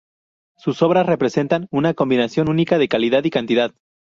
[0.57, 3.71] Sus obras representan una combinación única de calidad y cantidad.